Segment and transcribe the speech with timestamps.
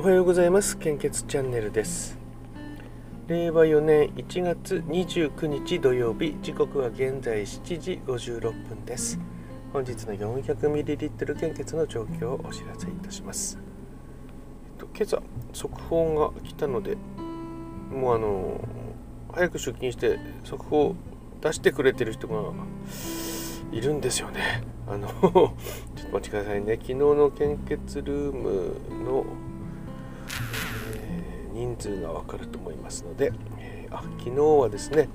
[0.00, 0.78] おはようございます。
[0.78, 2.18] 献血チャンネルです。
[3.26, 6.38] 令和4年1月29日土曜日。
[6.40, 9.18] 時刻は現在7時56分です。
[9.74, 13.58] 本日の 400ml 献血の状況をお知らせいたします。
[14.78, 16.96] と今朝速報が来たので
[17.92, 18.58] もうあの
[19.34, 20.94] 早く出勤して速報
[21.42, 22.54] 出してくれてる人が
[23.70, 24.64] いるんですよね。
[24.88, 26.76] あの ちょっと待ってくださいね。
[26.76, 29.26] 昨日の献血ルームの
[31.60, 35.08] 人数がわかると思いますので、えー、あ昨日はですね、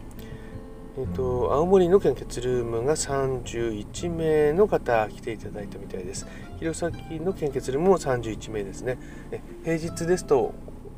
[0.98, 6.27] えーと、青森の献血ルームが31名の方来ていただいたみたいです。
[6.59, 8.98] 弘前の献血ルームも31名ですね。
[9.31, 10.54] え平日ですと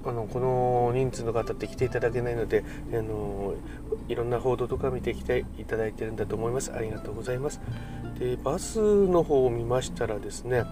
[0.06, 3.56] あのこの人数の方って来ていただけないのであの
[4.08, 6.74] いろんな報道とか見てきていただいてるんだと思います。
[6.74, 7.62] ありがとうございます。
[8.20, 10.66] でバスの方を見ましたらですね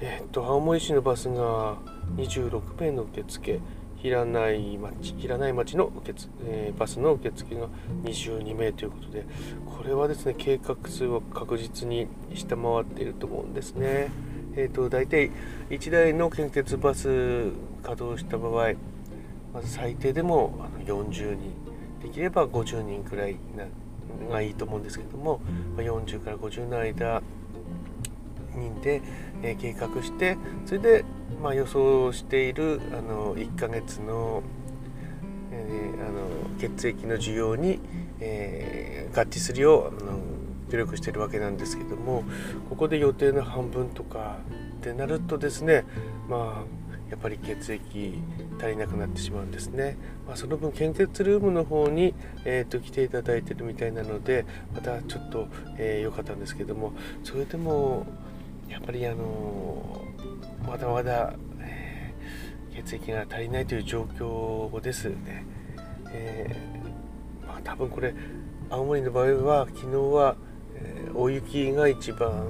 [0.00, 1.76] えっ、と青森市のバスが
[2.16, 3.60] 26名の受付。
[4.02, 7.68] 平内町平内町の受付、えー、バスの受付が
[8.02, 9.24] 22名ということで
[9.64, 14.10] これはですね計画数を確実に下回っていると思うんですね。
[14.54, 15.30] えーと、大体
[15.70, 18.72] 1台の献血バス稼働した場合
[19.54, 21.54] まず最低でもあの40人
[22.02, 23.36] できれば50人くらい
[24.28, 25.40] がいいと思うんですけども、
[25.76, 27.22] ま40から50の間
[28.56, 29.02] 人で、
[29.42, 30.36] え、計画して
[30.66, 31.04] それで
[31.42, 34.44] まあ、予想しているあの1ヶ月の,、
[35.50, 37.80] え、あの血液の需要に、
[38.20, 40.20] え、合致するようあの
[40.70, 42.22] 努力してるわけなんですけども
[42.70, 44.38] ここで予定の半分とか
[44.76, 45.84] ってなるとですね
[46.28, 48.14] まあやっぱり血液
[48.58, 52.14] 足りなくなってしまうんですね、まあ、その分献血ルームの方に、
[52.46, 58.06] えーと、来ていただいてるみたいなのでまたちょっと良、えー、かったんですけどもそれでも
[58.72, 60.02] やっぱりあの
[60.66, 65.44] まだまだ、えー、血液が足りないという状況ですね。
[66.10, 68.14] えー、まあ、多分これ
[68.70, 70.36] 青森の場合は昨日は、
[70.76, 72.46] えー、大雪が一番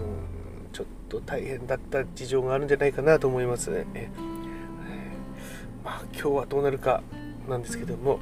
[0.72, 3.84] ちょっと大変だった事情があるんじゃないかなと思いますね。
[3.94, 7.02] えー、まあ、今日はどうなるか
[7.48, 8.20] なんですけども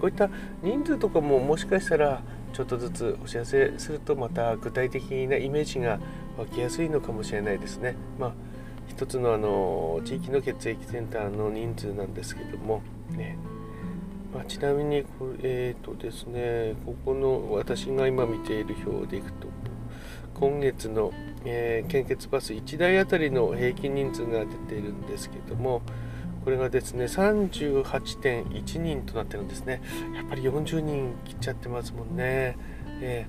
[0.00, 0.28] こういった
[0.62, 6.00] 人数とかももしかしたらちょっとずつお知らせするとまた具体的なイメージが
[6.38, 7.96] 湧きやすいのかもしれないですね。
[8.18, 8.32] まあ
[8.88, 13.38] 一つのあの地域の血液センターの人数なんですけども、ね。
[14.34, 19.46] まあ、ちなみにこれ、えーとですね、ここの私が今見ている表でいくと
[20.42, 21.12] 今月の、
[21.44, 25.82] えー、献血バス1台あたりの平均人数が出ているんですけども
[26.44, 29.80] これがですね38.1人となってるんですね。
[30.16, 32.58] やっぱり40人切っちゃってますもんね、
[33.00, 33.26] え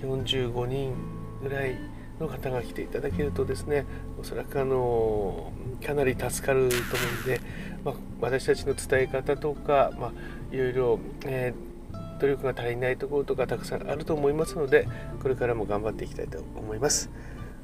[0.00, 0.94] ー、45人
[1.42, 1.76] ぐらい
[2.22, 3.84] の方が来ていただけるとですね
[4.20, 5.52] おそらくあの
[5.84, 6.80] かなり助かると思
[7.20, 7.40] うんで、
[7.84, 10.12] まあ、私たちの伝え方とか、まあ、
[10.54, 14.88] いろいろ、えー、努力が足りないところとかたくさんあると思いますので
[15.20, 17.10] これからも頑張っていきたいと思います。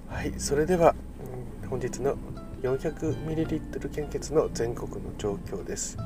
[0.09, 0.95] はい、それでは
[1.69, 2.17] 本日の
[2.63, 5.97] 400ml 献血の全国の状況です。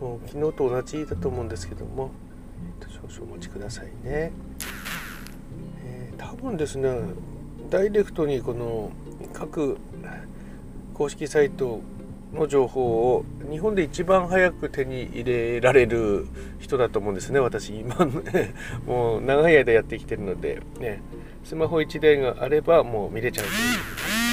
[0.00, 2.10] もう昨日と同じだと思うんですけども、
[2.80, 4.32] えー、と少々お待ちくださいね。
[6.22, 6.90] 多分ですね
[7.70, 8.90] ダイレクトにこの
[9.32, 9.78] 各
[10.94, 11.80] 公式サイト
[12.32, 16.26] の情報を日本で一番早く手に入れられる
[16.60, 18.54] 人だと思うんですね私今ね
[18.86, 21.02] もう長い間やってきてるので、ね、
[21.44, 23.58] スマホ1台があればもう見れちゃうという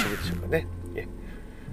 [0.06, 0.66] 感じでしょうかね。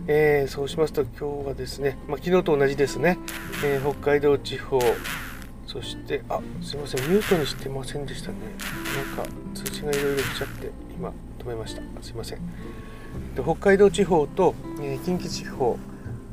[0.10, 3.18] えー、そうしますと今日はですね、まあ、昨日と同じですね、
[3.66, 4.80] えー、北海道地方
[5.78, 8.38] そしてあすいませんミュートにしてませんでしたね
[9.16, 12.40] なんか通知がいろいろ来ちゃって今止めましたすいません
[13.36, 15.78] 北海道地方と、え、近畿地方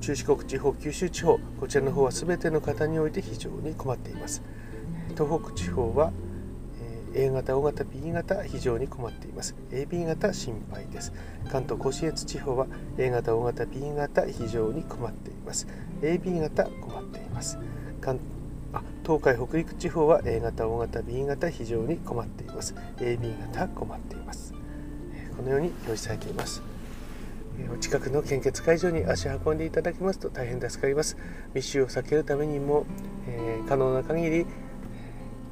[0.01, 4.43] 中四国地方九州地方こちらの方は全ての方において非常に困っています
[5.13, 6.11] 東北地方は
[7.15, 9.55] A 型、O 型、B 型非常に困っています。
[9.71, 11.13] AB 型心配です。
[11.49, 12.67] 関東甲信越地方は
[12.99, 15.69] A 型、O 型、B 型非常に困っています。
[16.03, 17.57] AB 型困っています。
[18.01, 18.19] 関
[19.05, 22.75] 東海北陸地方は A 型 O 型 B 型非常に困っています。
[22.97, 24.55] AB 型困っています。
[25.37, 26.63] このように表示されています。
[27.71, 31.19] お近くの献血会場に足を運んでいただきますと大変助かります。
[31.53, 32.87] 密集を避けるためにも、
[33.29, 34.47] えー、可能な限り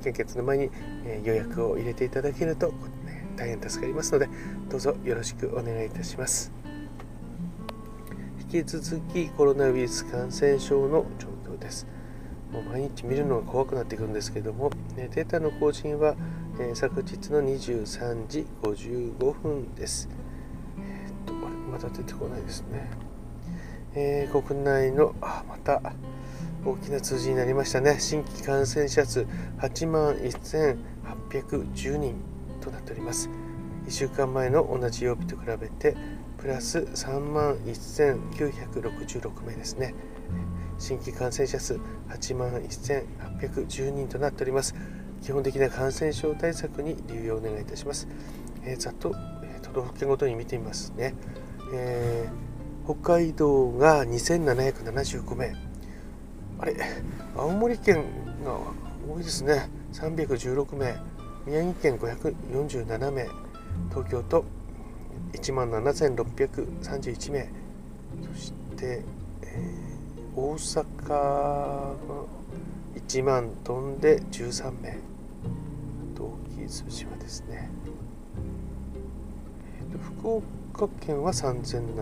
[0.03, 0.71] 献血の前に、
[1.05, 2.73] えー、予約を入れていただけると、
[3.37, 4.31] 大変助かりますので
[4.71, 6.51] どうぞよろしくお願いいたします。
[8.51, 11.87] 引き続きコロナウイルス感染症の状況です。
[12.53, 16.15] もう毎日見るのが怖くなってくるんですけども、データの更新は、
[16.75, 20.09] 昨日の23時55分です。
[20.79, 22.91] えー、っと、まだだ出てこないですね、
[23.95, 25.81] えー、国内のあまた
[26.65, 27.97] 大きな数字になりましたね。
[27.99, 29.27] 新規感染者数
[29.59, 32.17] 8万1810人
[32.61, 33.31] となっております。
[33.87, 35.97] 1週間前の同じ曜日と比べて
[36.39, 39.95] プラス3万1966名ですね。
[40.83, 44.75] 新規感染者数8万1810人となっております。
[45.23, 48.09] 基本的な感染症対策に留意をお願いいたします、
[48.65, 49.15] えー、ざっと、
[49.45, 51.15] えー、都道府県ごとに見てみますね、
[51.73, 55.55] えー、北海道が2775名。
[56.59, 56.77] あれ
[57.37, 58.05] 青森県
[58.45, 58.59] が
[59.09, 59.69] 多いですね。
[59.93, 60.97] 316名。
[61.47, 63.29] 宮城県547名。
[63.91, 64.45] 東京都
[65.33, 67.49] 1万7631名。
[68.35, 69.05] そして、
[69.43, 70.02] えー、
[70.35, 71.95] 大阪が
[72.95, 74.99] 1万飛んで13名。
[76.15, 77.69] 同期数字はですね、
[79.79, 80.43] えーと、福
[80.77, 82.01] 岡県は3870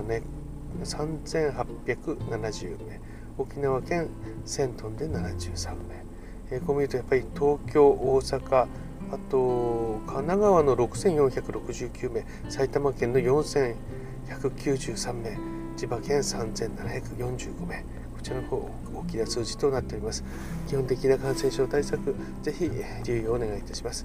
[2.87, 3.01] 名。
[3.37, 4.09] 沖縄県
[4.47, 6.05] 1000トンで73名、
[6.53, 8.69] えー、こう見るとやっぱり東京大阪
[9.11, 12.25] あと神奈川の6469名。
[12.49, 15.37] 埼玉県の4193名。
[15.77, 17.85] 千葉県3745名。
[18.21, 20.23] こちらの方大きな数字となっております。
[20.69, 22.71] 基本的な感染症対策ぜひ
[23.07, 24.05] 留意をお願いいたします。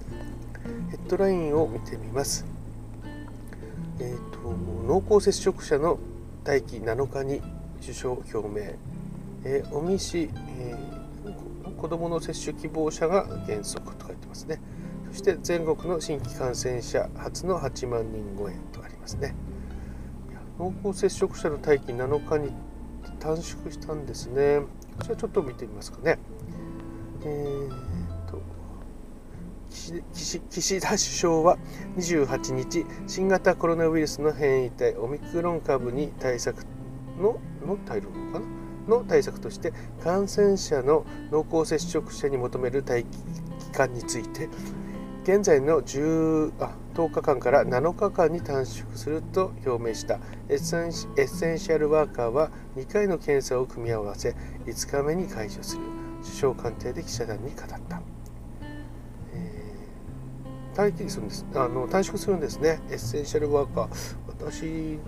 [0.90, 2.46] ヘッドラインを見てみます。
[4.00, 4.40] えーと、
[4.88, 6.00] 濃厚接触者の
[6.46, 7.42] 待機7日に
[7.82, 8.76] 受賞表明、
[9.44, 10.30] えー、尾身市、
[10.60, 14.62] えー、子どもの接種希望者が原則と書いてますね。
[15.12, 19.36] そして全国の新規感染者初の8万人超えとありますね。
[20.58, 22.54] 濃厚接触者の待機7日に
[23.26, 24.60] 短縮したんですね。
[25.00, 26.20] こちらちょっと見てみますかね。
[27.24, 27.70] えー
[28.30, 28.40] と
[29.72, 31.58] 岸岸田首相は
[31.98, 36.66] 28日新型コロナウイルスの変異体オミクロン株に対策
[37.20, 38.40] のの対応か
[38.88, 39.00] な？
[39.00, 39.74] の対策として
[40.04, 43.18] 感染者の濃厚接触者に求める待機
[43.66, 44.48] 期間について
[45.26, 50.20] 現在の10あ10日間から7日間に短縮すると表明した。
[50.50, 54.36] エッセンシャルワーカーは2回の検査を組み合わせ
[54.68, 55.82] 5日目に解除する。
[56.22, 58.02] 首相官邸で記者団に語った、
[59.34, 61.44] えー、待機するんです。
[61.56, 62.80] あの短縮するんですね。
[62.92, 64.16] エッセンシャルワーカー。
[64.28, 65.00] 私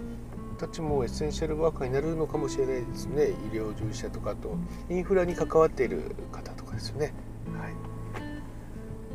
[0.58, 3.28] たちもエッセンシャルワーカーになるのかもしれないですね。
[3.54, 4.58] 医療従事者とかと
[4.90, 7.14] インフラに関わっている方とかですよね。
[7.56, 7.96] はい。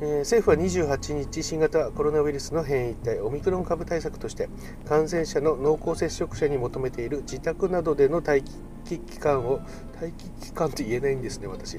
[0.04, 4.48] え政府は28日新型コロナウイルスの変異体オミクロン株対策として
[4.84, 8.42] 感染者の濃厚接触者に求めている自宅などでの待
[8.84, 9.60] 機期間を
[10.00, 11.78] 待機期間って言えないんですね私。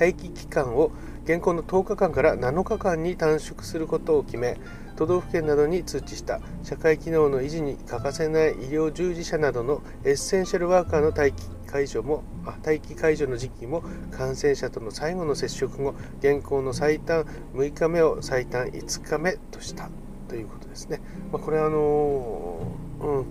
[0.00, 0.92] 待機期間を
[1.24, 4.56] 現行の10日間から7日間に短縮することを決め
[4.96, 12.24] 都道府県などに通知した社会機能の維持に欠かせない医療従事者などのエッセンシャルワーカーの待機解除も
[12.64, 17.24] 待機解除の時期も感染者との最後の接触後現行の最短
[17.54, 19.90] 6日目を最短5日目とした
[20.28, 21.00] ということですね。
[21.32, 22.60] まあ、これはあの
[23.00, 23.26] うん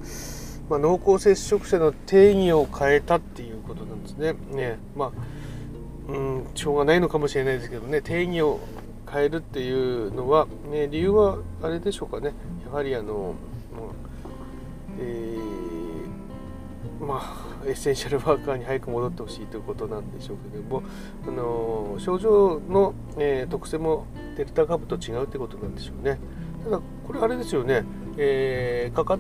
[0.69, 4.33] まあ、濃厚接触者の定義を変えたっていうことなんですね。
[4.51, 5.12] ねまあ
[6.09, 8.01] うん、しょうがないのかもしれないですけどね。
[8.01, 8.59] 定義を
[9.11, 12.33] 変えるっていうのは、ね、理由はあれでしょうかね。
[12.66, 13.35] やはりあの、
[14.99, 20.83] えー、まあエッセンシャルワーカーに早く戻ってほしいということなんでしょうけども
[21.28, 26.19] あの症状の、えー、特性もデルタ株と違うということなんでしょうね。
[26.63, 27.83] ただこれあれですよね、
[28.18, 29.19] えー、かかっ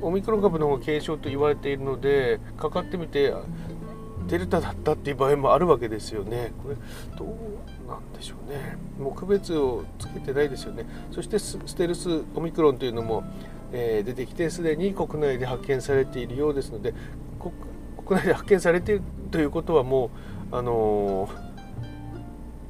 [0.00, 3.32] オミクロン株の方が軽症と言われているのでかかってみて
[4.26, 6.52] デルタだったっていう場合もあるわけですよね。
[6.62, 6.76] これ
[7.16, 8.76] どうなんでしょうね。
[8.98, 10.86] もう区別をつけてないですよね。
[11.12, 13.24] そしてステルスオミクロンというのも、
[13.72, 16.94] えー、出てきてすでに国内で発見されているようですので
[18.06, 20.10] 国内で発見されているということはも
[20.52, 21.28] うあの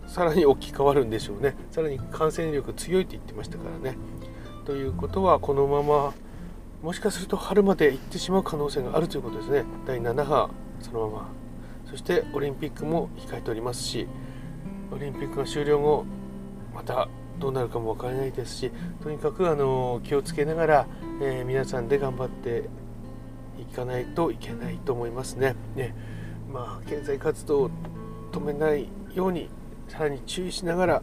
[0.07, 3.99] ー、さらに置き換わるんでしょうねさらに感染力強いと言ってましたからね
[4.65, 6.15] ということはこのまま
[6.83, 11.29] もしかすると春まで行ってしまう可能性があるということですね第7波そのまま
[11.91, 14.07] そしてオリンピックも控えておりますし
[14.93, 16.05] オリンピックが終了後
[16.75, 18.71] またどうなるかも分からないですし
[19.03, 20.87] とにかくあの気をつけながら、
[21.23, 22.69] えー、皆さんで頑張って
[23.59, 25.55] いかないといけないと思いますね。
[25.75, 25.95] ね。
[26.53, 27.71] まあ、経済活動を
[28.33, 29.49] 止めないように
[29.89, 31.03] さらに注意しながら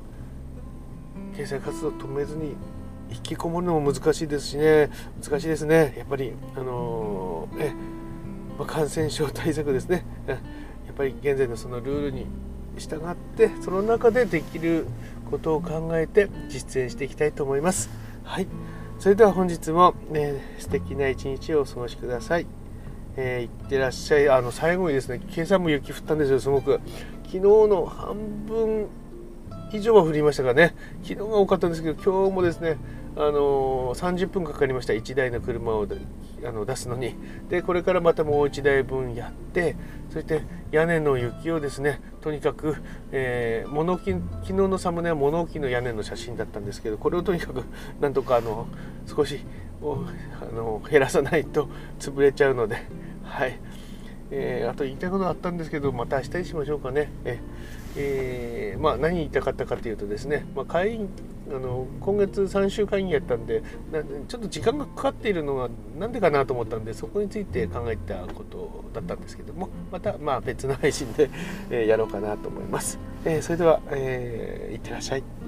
[1.35, 2.55] 経済活動を止めずに
[3.11, 4.89] 引きこもるのも難しいですしね。
[5.21, 5.95] 難しいですね。
[5.97, 7.73] やっぱりあのー、え
[8.57, 10.05] まあ、感染症対策ですね。
[10.93, 12.27] っぱり現在のそのルールに
[12.77, 14.85] 従ってその中でできる
[15.29, 17.89] ことを考えて実践していきたいと思います。
[18.23, 18.47] はい
[18.99, 22.45] それでは本日も、ね、素敵な一日をお過ごしください。
[23.17, 24.29] えー、いってらっしゃい。
[24.29, 26.79] あの最後にですね、今朝も雪降ったんですよ、すごく。
[27.25, 28.15] 昨日の半
[28.47, 28.87] 分
[29.73, 32.77] 以上は降りましたがね、昨日が多かったんですけど、今日もですね、
[33.17, 35.85] あのー、30分かかりました、1台の車を
[36.45, 37.15] あの出すのに。
[37.49, 39.75] で、これからまたもう1台分やって、
[40.09, 42.75] そして屋根の雪をですね、とにかく、
[43.11, 47.63] えー、物置昨日のサムネは物置の屋根の写真だったんですけど、これをとにかく
[47.99, 48.67] なんとかあの
[49.07, 49.39] 少し
[49.81, 51.69] あの減らさないと
[51.99, 52.77] 潰れちゃうので、
[53.23, 53.59] はい。
[54.35, 57.09] えー、あと言いたいことあったんですけどまた明日にしましょうかね。
[57.23, 57.39] え
[57.95, 61.09] えー、まあ、何言いたかったかというとですね、まあ、会員
[61.53, 63.61] あの今月3週間やったんで
[64.27, 65.69] ちょっと時間がかかっているのは
[65.99, 71.29] 何でかなと思ったんでそこについて考えたことだったんですけどもまたまあ別の配信で、
[71.69, 72.97] え、やろうかなと思います。
[73.25, 75.42] えー、それでは、えー、いってらっしゃい。